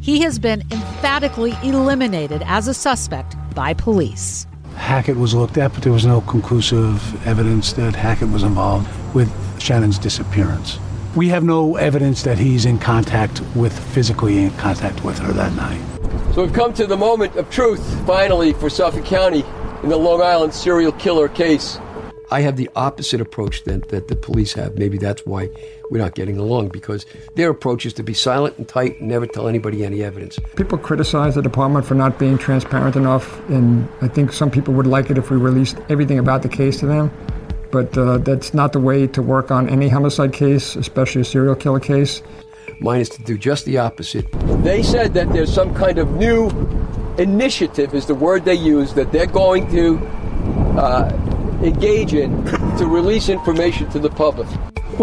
He 0.02 0.24
has 0.24 0.38
been 0.38 0.64
emphatically 0.72 1.54
eliminated 1.64 2.44
as 2.48 2.68
a 2.68 2.74
suspect 2.74 3.38
by 3.56 3.76
police. 3.76 4.46
Hackett 4.76 5.16
was 5.16 5.34
looked 5.34 5.58
at, 5.58 5.74
but 5.74 5.84
there 5.84 5.94
was 5.94 6.06
no 6.06 6.20
conclusive 6.20 7.26
evidence 7.26 7.72
that 7.72 7.96
Hackett 7.96 8.30
was 8.30 8.44
involved 8.44 8.90
with 9.16 9.32
Shannan's 9.62 9.98
disappearance. 9.98 10.80
We 11.16 11.30
have 11.30 11.46
no 11.46 11.78
evidence 11.78 12.24
that 12.24 12.38
he's 12.38 12.66
in 12.66 12.78
contact 12.78 13.40
with, 13.56 13.72
physically 13.94 14.44
in 14.44 14.52
contact 14.58 15.02
with 15.06 15.18
her 15.20 15.32
that 15.32 15.54
night. 15.54 15.80
So 16.34 16.44
we've 16.44 16.52
come 16.52 16.74
to 16.74 16.86
the 16.86 16.98
moment 16.98 17.38
of 17.38 17.50
truth, 17.50 18.06
finally, 18.06 18.52
for 18.52 18.70
Suffolk 18.70 19.06
County 19.06 19.46
in 19.86 19.92
the 19.92 19.98
Long 19.98 20.20
Island 20.20 20.52
serial 20.52 20.92
killer 20.94 21.28
case. 21.28 21.78
I 22.32 22.42
have 22.42 22.58
the 22.58 22.68
opposite 22.76 23.22
approach 23.22 23.66
that, 23.66 23.90
that 23.90 24.08
the 24.08 24.16
police 24.16 24.52
have. 24.54 24.80
Maybe 24.80 24.98
that's 24.98 25.28
why 25.28 25.48
we're 25.92 26.00
not 26.00 26.16
getting 26.16 26.40
along, 26.40 26.70
because 26.70 27.06
their 27.36 27.52
approach 27.52 27.86
is 27.86 27.94
to 27.94 28.04
be 28.04 28.16
silent 28.16 28.58
and 28.58 28.68
tight 28.68 29.00
and 29.00 29.10
never 29.10 29.28
tell 29.28 29.48
anybody 29.48 29.86
any 29.86 30.02
evidence. 30.02 30.40
People 30.56 30.80
criticize 30.80 31.36
the 31.36 31.44
department 31.44 31.86
for 31.86 31.94
not 31.94 32.18
being 32.18 32.40
transparent 32.40 32.96
enough, 32.96 33.48
and 33.48 33.88
I 34.02 34.08
think 34.08 34.34
some 34.34 34.50
people 34.50 34.74
would 34.74 34.88
like 34.88 35.12
it 35.12 35.20
if 35.20 35.30
we 35.30 35.38
released 35.38 35.78
everything 35.88 36.18
about 36.18 36.42
the 36.42 36.50
case 36.50 36.80
to 36.80 36.88
them. 36.88 37.12
But 37.72 37.96
uh, 37.96 38.18
that's 38.18 38.56
not 38.56 38.74
the 38.74 38.80
way 38.80 39.06
to 39.06 39.22
work 39.22 39.52
on 39.52 39.70
any 39.70 39.88
homicide 39.88 40.34
case, 40.34 40.76
especially 40.76 41.22
a 41.22 41.26
serial 41.26 41.54
killer 41.54 41.80
case. 41.80 42.24
Mine 42.80 43.02
is 43.02 43.10
to 43.10 43.22
do 43.22 43.38
just 43.38 43.66
the 43.66 43.78
opposite. 43.78 44.26
They 44.64 44.82
said 44.82 45.14
that 45.14 45.32
there's 45.32 45.54
some 45.54 45.76
kind 45.76 46.00
of 46.00 46.10
new 46.16 46.50
initiative, 47.18 47.94
is 47.94 48.06
the 48.06 48.16
word 48.16 48.46
they 48.46 48.56
use, 48.56 48.94
that 48.94 49.12
they're 49.12 49.26
going 49.26 49.70
to 49.72 49.98
uh, 50.78 51.10
engage 51.62 52.14
in 52.14 52.46
to 52.78 52.86
release 52.86 53.30
information 53.30 53.90
to 53.92 54.00
the 54.00 54.10
public. 54.10 54.48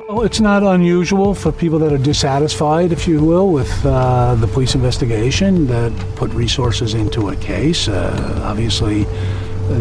Well, 0.08 0.22
it's 0.22 0.40
not 0.40 0.62
unusual 0.62 1.34
for 1.34 1.52
people 1.52 1.78
that 1.80 1.92
are 1.92 1.98
dissatisfied, 1.98 2.92
if 2.92 3.08
you 3.08 3.22
will, 3.22 3.50
with 3.50 3.84
uh, 3.84 4.34
the 4.36 4.46
police 4.46 4.74
investigation 4.74 5.66
that 5.66 5.92
put 6.16 6.30
resources 6.32 6.94
into 6.94 7.30
a 7.30 7.36
case. 7.36 7.88
Uh, 7.88 8.40
obviously, 8.44 9.04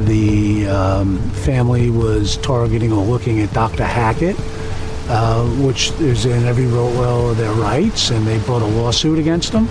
the 0.05 0.67
um, 0.67 1.19
family 1.31 1.89
was 1.89 2.38
targeting 2.38 2.91
or 2.91 3.03
looking 3.03 3.41
at 3.41 3.53
Dr. 3.53 3.83
Hackett, 3.85 4.35
uh, 5.09 5.45
which 5.65 5.91
is 6.00 6.25
in 6.25 6.45
every 6.45 6.67
well 6.67 7.29
of 7.29 7.38
their 7.38 7.53
rights, 7.53 8.09
and 8.09 8.25
they 8.25 8.39
brought 8.39 8.61
a 8.61 8.65
lawsuit 8.65 9.19
against 9.19 9.53
him. 9.53 9.67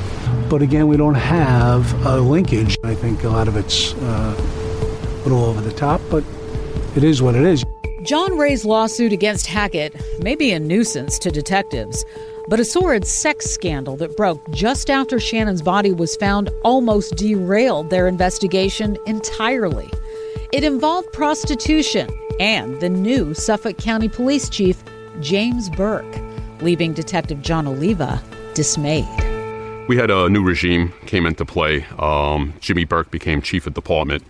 But 0.50 0.62
again, 0.62 0.88
we 0.88 0.96
don't 0.96 1.14
have 1.14 2.04
a 2.04 2.18
linkage. 2.18 2.76
I 2.82 2.92
think 2.92 3.22
a 3.22 3.28
lot 3.28 3.46
of 3.46 3.56
it's 3.56 3.94
uh, 3.94 4.34
a 4.36 5.22
little 5.22 5.44
over 5.44 5.60
the 5.60 5.72
top, 5.72 6.00
but 6.10 6.24
it 6.96 7.04
is 7.04 7.22
what 7.22 7.36
it 7.36 7.42
is. 7.42 7.64
John 8.02 8.36
Ray's 8.36 8.64
lawsuit 8.64 9.12
against 9.12 9.46
Hackett 9.46 9.94
may 10.20 10.34
be 10.34 10.50
a 10.50 10.58
nuisance 10.58 11.20
to 11.20 11.30
detectives, 11.30 12.04
but 12.48 12.58
a 12.58 12.64
sordid 12.64 13.06
sex 13.06 13.46
scandal 13.46 13.96
that 13.98 14.16
broke 14.16 14.50
just 14.50 14.90
after 14.90 15.20
Shannan's 15.20 15.62
body 15.62 15.92
was 15.92 16.16
found 16.16 16.50
almost 16.64 17.14
derailed 17.14 17.90
their 17.90 18.08
investigation 18.08 18.98
entirely. 19.06 19.88
It 20.52 20.64
involved 20.64 21.12
prostitution 21.12 22.10
and 22.40 22.80
the 22.80 22.88
new 22.88 23.34
Suffolk 23.34 23.78
County 23.78 24.08
Police 24.08 24.48
Chief, 24.48 24.82
James 25.20 25.70
Burke, 25.70 26.20
leaving 26.60 26.92
Detective 26.92 27.40
John 27.40 27.68
Oliva 27.68 28.20
dismayed. 28.54 29.29
We 29.90 29.96
had 29.96 30.08
a 30.08 30.28
new 30.28 30.44
regime 30.44 30.92
came 31.06 31.26
into 31.26 31.44
play. 31.44 31.84
Um, 31.98 32.54
Jimmy 32.60 32.84
Burke 32.84 33.10
became 33.10 33.42
chief 33.42 33.66
of 33.66 33.74
department. 33.74 34.22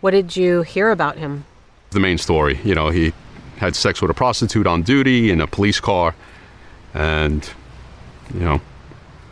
What 0.00 0.12
did 0.12 0.36
you 0.36 0.62
hear 0.62 0.92
about 0.92 1.18
him? 1.18 1.44
The 1.90 1.98
main 1.98 2.18
story, 2.18 2.60
you 2.62 2.72
know, 2.72 2.90
he 2.90 3.12
had 3.56 3.74
sex 3.74 4.00
with 4.00 4.12
a 4.12 4.14
prostitute 4.14 4.64
on 4.64 4.82
duty 4.82 5.32
in 5.32 5.40
a 5.40 5.48
police 5.48 5.80
car, 5.80 6.14
and 6.94 7.50
you 8.32 8.44
know, 8.44 8.60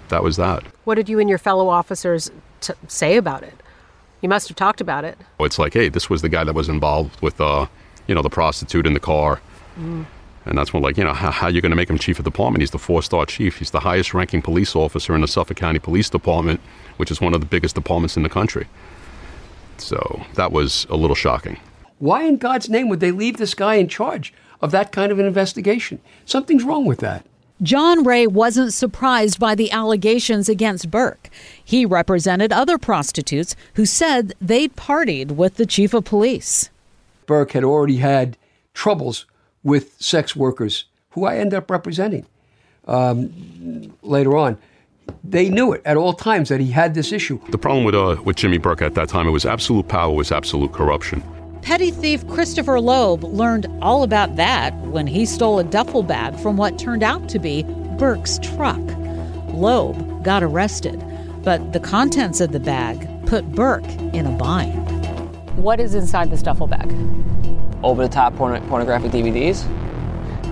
that 0.09 0.25
was 0.25 0.37
that. 0.39 0.65
What 0.87 0.97
did 0.97 1.09
you 1.09 1.21
and 1.21 1.29
your 1.29 1.39
fellow 1.39 1.69
officers 1.69 2.33
t- 2.61 2.75
say 2.89 3.17
about 3.17 3.45
it? 3.45 3.55
You 4.23 4.29
must 4.29 4.49
have 4.49 4.57
talked 4.57 4.81
about 4.81 5.05
it. 5.05 5.19
It's 5.39 5.61
like, 5.61 5.75
hey, 5.75 5.89
this 5.89 6.11
was 6.11 6.21
the 6.21 6.29
guy 6.29 6.43
that 6.43 6.55
was 6.57 6.69
involved 6.69 7.23
with, 7.23 7.41
uh, 7.41 7.67
you 8.09 8.15
know, 8.17 8.23
the 8.23 8.29
prostitute 8.29 8.89
in 8.89 8.95
the 8.95 8.99
car. 8.99 9.41
Mm. 9.79 10.05
And 10.47 10.57
that's 10.57 10.73
when, 10.73 10.83
like, 10.83 10.97
you 10.97 11.05
know, 11.05 11.13
how, 11.13 11.31
how 11.31 11.47
are 11.47 11.51
you 11.51 11.61
going 11.61 11.71
to 11.71 11.77
make 11.77 11.91
him 11.91 11.99
chief 11.99 12.19
of 12.19 12.25
department? 12.25 12.63
He's 12.63 12.71
the 12.71 12.79
four 12.79 13.03
star 13.03 13.27
chief. 13.27 13.59
He's 13.59 13.71
the 13.71 13.81
highest 13.81 14.15
ranking 14.15 14.43
police 14.43 14.75
officer 14.75 15.15
in 15.15 15.21
the 15.21 15.29
Suffolk 15.29 15.57
County 15.57 15.79
Police 15.79 16.09
Department, 16.09 16.61
which 16.97 17.11
is 17.11 17.21
one 17.21 17.35
of 17.35 17.41
the 17.41 17.47
biggest 17.47 17.75
departments 17.75 18.17
in 18.17 18.23
the 18.23 18.29
country. 18.29 18.67
So 19.79 20.25
that 20.35 20.53
was 20.53 20.87
a 20.89 20.97
little 20.97 21.17
shocking. 21.17 21.59
Why 21.99 22.25
in 22.25 22.39
God's 22.39 22.69
name 22.69 22.89
would 22.89 23.01
they 23.01 23.13
leave 23.13 23.37
this 23.37 23.55
guy 23.55 23.75
in 23.75 23.89
charge 23.89 24.33
of 24.63 24.71
that 24.71 24.93
kind 24.93 25.13
of 25.13 25.19
an 25.19 25.27
investigation? 25.27 26.01
Something's 26.25 26.65
wrong 26.65 26.87
with 26.87 27.01
that. 27.01 27.27
John 27.63 28.05
Ray 28.05 28.27
wasn't 28.27 28.73
surprised 28.73 29.39
by 29.39 29.55
the 29.55 29.71
allegations 29.71 30.49
against 30.49 30.91
Burke. 30.91 31.29
He 31.63 31.85
represented 31.85 32.53
other 32.53 32.79
prostitutes 32.79 33.55
who 33.75 33.85
said 33.85 34.33
they'd 34.41 34.75
partied 34.77 35.33
with 35.33 35.57
the 35.57 35.67
chief 35.67 35.93
of 35.93 36.07
police. 36.07 36.71
Burke 37.27 37.53
had 37.53 37.65
already 37.65 37.99
had 37.99 38.39
troubles 38.73 39.27
with 39.63 40.01
sex 40.01 40.35
workers 40.35 40.85
who 41.11 41.25
I 41.25 41.37
end 41.37 41.55
up 41.55 41.71
representing 41.71 42.27
um, 42.87 43.93
later 44.03 44.37
on. 44.37 44.59
They 45.25 45.49
knew 45.49 45.73
it 45.73 45.83
at 45.85 45.97
all 45.97 46.13
times 46.13 46.49
that 46.51 46.61
he 46.61 46.71
had 46.71 46.95
this 46.95 47.13
issue. 47.13 47.41
The 47.51 47.59
problem 47.59 47.85
with, 47.85 47.95
uh, 47.95 48.21
with 48.25 48.37
Jimmy 48.37 48.59
Burke 48.59 48.83
at 48.83 48.95
that 48.95 49.09
time, 49.09 49.27
it 49.27 49.33
was 49.33 49.45
absolute 49.45 49.89
power, 49.89 50.13
was 50.15 50.31
absolute 50.31 50.73
corruption. 50.73 51.23
Petty 51.63 51.91
thief 51.91 52.27
Christopher 52.29 52.81
Loeb 52.81 53.23
learned 53.25 53.67
all 53.83 54.03
about 54.03 54.37
that 54.37 54.75
when 54.79 55.07
he 55.07 55.27
stole 55.27 55.59
a 55.59 55.65
duffel 55.65 56.03
bag 56.03 56.39
from 56.39 56.57
what 56.57 56.79
turned 56.79 57.03
out 57.03 57.29
to 57.29 57.39
be 57.39 57.65
Burke's 57.99 58.39
truck. 58.39 58.81
Loeb 59.49 60.25
got 60.25 60.43
arrested, 60.43 61.05
but 61.43 61.73
the 61.73 61.81
contents 61.81 62.41
of 62.41 62.53
the 62.53 62.61
bag 62.61 63.07
put 63.27 63.45
Burke 63.53 63.89
in 64.15 64.27
a 64.27 64.31
bind. 64.31 65.00
What 65.57 65.81
is 65.81 65.95
inside 65.95 66.31
the 66.31 66.37
duffel 66.37 66.67
bag? 66.67 66.93
Over 67.83 68.03
the 68.03 68.09
top 68.09 68.35
porn- 68.37 68.63
pornographic 68.69 69.11
DVDs 69.11 69.65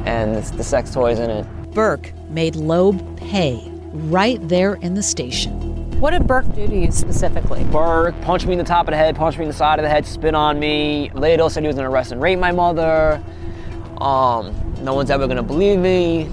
and 0.07 0.35
the 0.37 0.65
sex 0.65 0.93
toys 0.93 1.19
in 1.19 1.31
it. 1.31 1.47
Burke 1.73 2.13
made 2.31 2.57
Loeb 2.57 3.17
pay 3.17 3.63
right 3.93 4.39
there 4.49 4.75
in 4.75 4.95
the 4.95 5.03
station. 5.03 5.69
What 6.01 6.11
did 6.11 6.27
Burke 6.27 6.53
do 6.55 6.67
to 6.67 6.77
you 6.77 6.91
specifically? 6.93 7.65
Burke 7.65 8.19
punched 8.21 8.47
me 8.47 8.53
in 8.53 8.59
the 8.59 8.65
top 8.65 8.87
of 8.87 8.93
the 8.93 8.97
head, 8.97 9.17
punched 9.17 9.39
me 9.39 9.45
in 9.45 9.51
the 9.51 9.57
side 9.57 9.79
of 9.79 9.83
the 9.83 9.89
head, 9.89 10.07
spit 10.07 10.35
on 10.35 10.59
me. 10.59 11.11
Later 11.15 11.49
said 11.51 11.63
he 11.63 11.67
was 11.67 11.77
gonna 11.77 11.91
arrest 11.91 12.13
and 12.13 12.21
rape 12.21 12.39
my 12.39 12.53
mother. 12.53 13.23
Um, 13.99 14.55
no 14.83 14.95
one's 14.95 15.11
ever 15.11 15.27
gonna 15.27 15.43
believe 15.43 15.79
me. 15.79 16.25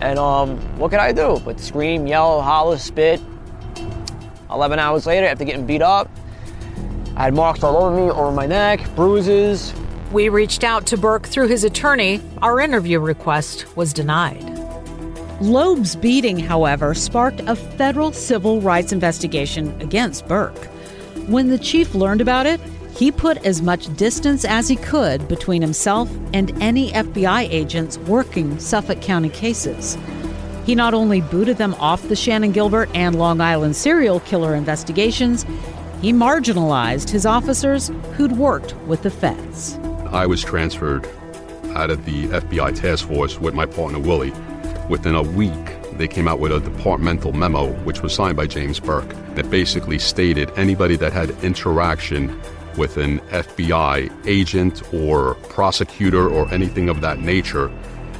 And 0.00 0.18
um, 0.18 0.58
what 0.78 0.90
could 0.90 1.00
I 1.00 1.12
do 1.12 1.40
but 1.44 1.60
scream, 1.60 2.06
yell, 2.06 2.42
holler, 2.42 2.78
spit? 2.78 3.20
11 4.50 4.78
hours 4.78 5.06
later, 5.06 5.26
after 5.26 5.44
getting 5.44 5.66
beat 5.66 5.82
up, 5.82 6.10
I 7.16 7.24
had 7.24 7.34
marks 7.34 7.62
all 7.62 7.76
over 7.76 7.94
me, 7.94 8.10
over 8.10 8.32
my 8.32 8.46
neck, 8.46 8.88
bruises. 8.96 9.74
We 10.12 10.28
reached 10.28 10.64
out 10.64 10.86
to 10.86 10.96
Burke 10.96 11.26
through 11.26 11.48
his 11.48 11.62
attorney. 11.62 12.20
Our 12.40 12.60
interview 12.60 13.00
request 13.00 13.76
was 13.76 13.92
denied. 13.92 14.42
Loeb's 15.40 15.96
beating, 15.96 16.38
however, 16.38 16.94
sparked 16.94 17.40
a 17.40 17.56
federal 17.56 18.12
civil 18.12 18.60
rights 18.60 18.92
investigation 18.92 19.78
against 19.82 20.26
Burke. 20.26 20.66
When 21.26 21.48
the 21.48 21.58
chief 21.58 21.94
learned 21.94 22.20
about 22.20 22.46
it, 22.46 22.60
he 22.96 23.10
put 23.10 23.44
as 23.44 23.62
much 23.62 23.94
distance 23.96 24.44
as 24.44 24.68
he 24.68 24.76
could 24.76 25.26
between 25.28 25.62
himself 25.62 26.10
and 26.32 26.50
any 26.62 26.92
FBI 26.92 27.48
agents 27.50 27.98
working 27.98 28.58
Suffolk 28.58 29.00
County 29.00 29.30
cases. 29.30 29.98
He 30.64 30.74
not 30.74 30.94
only 30.94 31.20
booted 31.20 31.58
them 31.58 31.74
off 31.74 32.02
the 32.08 32.14
Shannan 32.14 32.52
Gilbert 32.52 32.88
and 32.94 33.18
Long 33.18 33.40
Island 33.40 33.74
serial 33.74 34.20
killer 34.20 34.54
investigations, 34.54 35.44
he 36.02 36.12
marginalized 36.12 37.08
his 37.08 37.24
officers 37.24 37.92
who'd 38.14 38.32
worked 38.32 38.74
with 38.88 39.02
the 39.02 39.10
feds. 39.10 39.78
I 40.10 40.26
was 40.26 40.42
transferred 40.42 41.08
out 41.76 41.90
of 41.90 42.04
the 42.04 42.26
FBI 42.26 42.74
task 42.74 43.06
force 43.06 43.38
with 43.38 43.54
my 43.54 43.66
partner 43.66 44.00
Willie. 44.00 44.32
Within 44.88 45.14
a 45.14 45.22
week, 45.22 45.52
they 45.92 46.08
came 46.08 46.26
out 46.26 46.40
with 46.40 46.50
a 46.50 46.58
departmental 46.58 47.32
memo, 47.32 47.72
which 47.84 48.02
was 48.02 48.12
signed 48.12 48.36
by 48.36 48.48
James 48.48 48.80
Burke, 48.80 49.08
that 49.36 49.48
basically 49.48 50.00
stated 50.00 50.50
anybody 50.56 50.96
that 50.96 51.12
had 51.12 51.30
interaction 51.44 52.36
with 52.76 52.96
an 52.96 53.20
FBI 53.30 54.10
agent 54.26 54.82
or 54.92 55.34
prosecutor 55.50 56.28
or 56.28 56.52
anything 56.52 56.88
of 56.88 57.00
that 57.00 57.20
nature 57.20 57.68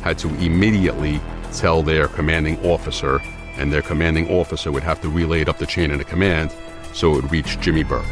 had 0.02 0.18
to 0.18 0.28
immediately 0.36 1.20
tell 1.52 1.82
their 1.82 2.06
commanding 2.06 2.64
officer, 2.64 3.20
and 3.56 3.72
their 3.72 3.82
commanding 3.82 4.30
officer 4.30 4.70
would 4.70 4.84
have 4.84 5.00
to 5.00 5.08
relay 5.08 5.40
it 5.40 5.48
up 5.48 5.58
the 5.58 5.66
chain 5.66 5.90
of 5.90 6.06
command 6.06 6.54
so 6.92 7.12
it 7.12 7.22
would 7.22 7.32
reach 7.32 7.58
Jimmy 7.60 7.82
Burke. 7.82 8.04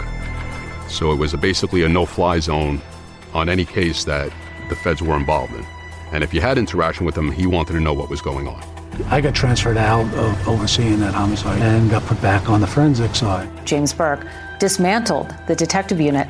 So 0.88 1.12
it 1.12 1.16
was 1.16 1.34
a, 1.34 1.38
basically 1.38 1.82
a 1.84 1.88
no 1.88 2.06
fly 2.06 2.40
zone 2.40 2.80
on 3.32 3.48
any 3.48 3.64
case 3.64 4.04
that 4.04 4.32
the 4.68 4.76
feds 4.76 5.02
were 5.02 5.16
involved 5.16 5.54
in. 5.54 5.64
And 6.12 6.24
if 6.24 6.34
you 6.34 6.40
had 6.40 6.58
interaction 6.58 7.06
with 7.06 7.16
him, 7.16 7.30
he 7.30 7.46
wanted 7.46 7.74
to 7.74 7.80
know 7.80 7.92
what 7.92 8.10
was 8.10 8.20
going 8.20 8.48
on. 8.48 8.62
I 9.08 9.20
got 9.20 9.34
transferred 9.34 9.76
out 9.76 10.12
of 10.14 10.48
overseeing 10.48 10.98
that 11.00 11.14
homicide 11.14 11.60
and 11.62 11.90
got 11.90 12.02
put 12.04 12.20
back 12.20 12.50
on 12.50 12.60
the 12.60 12.66
forensic 12.66 13.14
side. 13.14 13.48
James 13.64 13.92
Burke 13.92 14.26
dismantled 14.58 15.34
the 15.46 15.54
detective 15.54 16.00
unit 16.00 16.28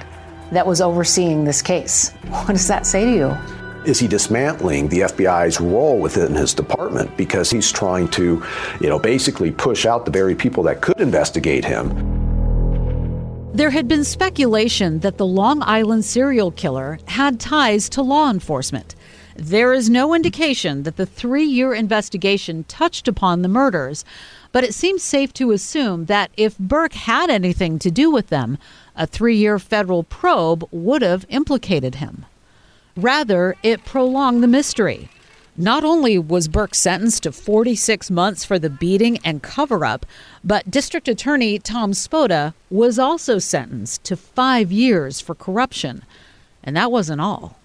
that 0.52 0.66
was 0.66 0.80
overseeing 0.80 1.44
this 1.44 1.62
case. 1.62 2.10
What 2.28 2.48
does 2.48 2.68
that 2.68 2.86
say 2.86 3.04
to 3.04 3.12
you? 3.12 3.36
Is 3.86 3.98
he 3.98 4.06
dismantling 4.06 4.88
the 4.88 5.00
FBI's 5.00 5.58
role 5.58 5.98
within 5.98 6.34
his 6.34 6.52
department 6.52 7.16
because 7.16 7.50
he's 7.50 7.72
trying 7.72 8.08
to, 8.08 8.44
you 8.80 8.88
know, 8.88 8.98
basically 8.98 9.50
push 9.50 9.86
out 9.86 10.04
the 10.04 10.10
very 10.10 10.34
people 10.34 10.62
that 10.64 10.82
could 10.82 11.00
investigate 11.00 11.64
him? 11.64 12.09
There 13.60 13.68
had 13.68 13.88
been 13.88 14.04
speculation 14.04 15.00
that 15.00 15.18
the 15.18 15.26
Long 15.26 15.62
Island 15.62 16.06
serial 16.06 16.50
killer 16.50 16.98
had 17.08 17.38
ties 17.38 17.90
to 17.90 18.00
law 18.00 18.30
enforcement. 18.30 18.94
There 19.36 19.74
is 19.74 19.90
no 19.90 20.14
indication 20.14 20.84
that 20.84 20.96
the 20.96 21.04
three 21.04 21.44
year 21.44 21.74
investigation 21.74 22.64
touched 22.68 23.06
upon 23.06 23.42
the 23.42 23.48
murders, 23.48 24.02
but 24.50 24.64
it 24.64 24.72
seems 24.72 25.02
safe 25.02 25.34
to 25.34 25.52
assume 25.52 26.06
that 26.06 26.30
if 26.38 26.56
Burke 26.56 26.94
had 26.94 27.28
anything 27.28 27.78
to 27.80 27.90
do 27.90 28.10
with 28.10 28.28
them, 28.28 28.56
a 28.96 29.06
three 29.06 29.36
year 29.36 29.58
federal 29.58 30.04
probe 30.04 30.66
would 30.70 31.02
have 31.02 31.26
implicated 31.28 31.96
him. 31.96 32.24
Rather, 32.96 33.56
it 33.62 33.84
prolonged 33.84 34.42
the 34.42 34.48
mystery. 34.48 35.10
Not 35.60 35.84
only 35.84 36.18
was 36.18 36.48
Burke 36.48 36.74
sentenced 36.74 37.24
to 37.24 37.32
46 37.32 38.10
months 38.10 38.46
for 38.46 38.58
the 38.58 38.70
beating 38.70 39.18
and 39.22 39.42
cover 39.42 39.84
up, 39.84 40.06
but 40.42 40.70
District 40.70 41.06
Attorney 41.06 41.58
Tom 41.58 41.92
Spota 41.92 42.54
was 42.70 42.98
also 42.98 43.38
sentenced 43.38 44.02
to 44.04 44.16
five 44.16 44.72
years 44.72 45.20
for 45.20 45.34
corruption. 45.34 46.02
And 46.64 46.74
that 46.76 46.90
wasn't 46.90 47.20
all. 47.20 47.58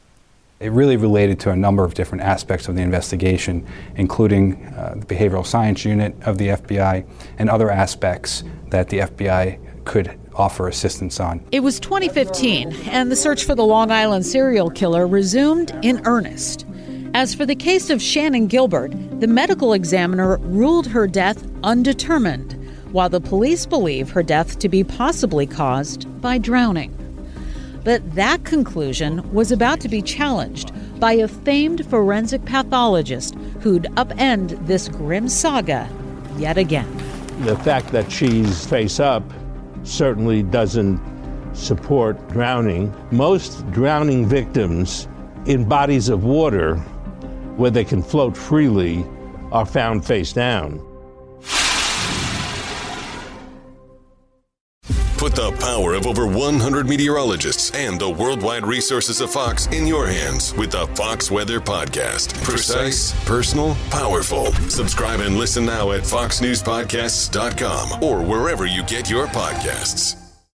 It 0.60 0.74
really 0.74 0.98
related 0.98 1.40
to 1.42 1.52
a 1.52 1.56
number 1.56 1.86
of 1.86 1.94
different 1.94 2.25
aspects 2.25 2.68
of 2.68 2.75
the 2.75 2.82
investigation, 2.82 3.66
including 3.96 4.66
uh, 4.66 4.96
the 4.98 5.06
behavioral 5.06 5.46
science 5.46 5.86
unit 5.86 6.18
of 6.24 6.38
the 6.38 6.50
FBI 6.50 7.06
and 7.40 7.50
other 7.50 7.72
aspects 7.72 8.44
that 8.72 8.90
the 8.90 9.00
FBI 9.00 9.86
could 9.86 10.20
offer 10.34 10.68
assistance 10.68 11.22
on. 11.22 11.42
It 11.54 11.62
was 11.62 11.80
2015, 11.80 12.74
and 12.90 13.10
the 13.10 13.16
search 13.16 13.46
for 13.46 13.56
the 13.56 13.66
Long 13.66 13.90
Island 13.90 14.25
serial 14.25 14.70
killer 14.70 15.08
resumed 15.08 15.74
in 15.82 16.02
earnest. 16.06 16.66
As 17.16 17.34
for 17.34 17.46
the 17.46 17.56
case 17.56 17.90
of 17.90 18.00
Shannan 18.00 18.50
Gilbert, 18.50 18.92
the 19.22 19.28
medical 19.28 19.72
examiner 19.72 20.36
ruled 20.40 20.86
her 20.88 21.08
death 21.08 21.48
undetermined, 21.64 22.52
while 22.92 23.08
the 23.08 23.22
police 23.22 23.66
believe 23.66 24.10
her 24.10 24.22
death 24.22 24.60
to 24.60 24.68
be 24.68 24.84
possibly 24.84 25.48
caused 25.48 26.10
by 26.20 26.38
drowning. 26.38 26.92
But 27.86 28.16
that 28.16 28.44
conclusion 28.44 29.32
was 29.32 29.50
about 29.50 29.80
to 29.80 29.88
be 29.88 30.02
challenged 30.02 30.74
by 31.00 31.14
a 31.14 31.30
famed 31.30 31.86
forensic 31.86 32.44
pathologist 32.44 33.36
who'd 33.62 33.84
upend 33.96 34.68
this 34.68 34.90
grim 34.90 35.30
saga 35.30 35.90
yet 36.36 36.58
again. 36.58 36.98
The 37.46 37.56
fact 37.60 37.94
that 37.94 38.12
she's 38.12 38.66
face 38.66 39.00
up 39.00 39.24
certainly 39.84 40.44
doesn't 40.44 41.00
support 41.54 42.28
drowning. 42.28 42.94
Most 43.12 43.66
drowning 43.72 44.28
victims 44.28 45.08
in 45.46 45.64
bodies 45.64 46.10
of 46.10 46.26
water 46.26 46.84
where 47.58 47.72
they 47.72 47.86
can 47.86 48.02
float 48.02 48.36
freely 48.36 49.06
are 49.52 49.66
found 49.66 50.06
face 50.06 50.34
down. 50.34 50.82
Put 55.18 55.34
the 55.34 55.52
power 55.60 55.94
of 55.94 56.06
over 56.06 56.28
100 56.28 56.88
meteorologists 56.88 57.72
and 57.74 58.00
the 58.00 58.10
worldwide 58.10 58.66
resources 58.66 59.22
of 59.22 59.32
Fox 59.32 59.66
in 59.68 59.88
your 59.88 60.08
hands 60.08 60.54
with 60.54 60.72
the 60.72 60.86
Fox 60.88 61.32
Weather 61.32 61.60
Podcast. 61.60 62.44
Precise, 62.44 63.14
personal, 63.26 63.76
powerful. 63.90 64.48
Subscribe 64.70 65.22
and 65.22 65.38
listen 65.38 65.66
now 65.66 65.94
at 65.94 66.02
foxnewspodcasts.com 66.02 68.04
or 68.04 68.22
wherever 68.22 68.68
you 68.68 68.84
get 68.84 69.10
your 69.10 69.26
podcasts. 69.28 70.25